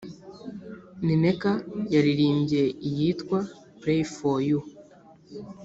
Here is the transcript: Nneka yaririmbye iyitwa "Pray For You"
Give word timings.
Nneka 1.07 1.51
yaririmbye 1.93 2.61
iyitwa 2.89 3.37
"Pray 3.81 4.01
For 4.15 4.37
You" 4.47 4.59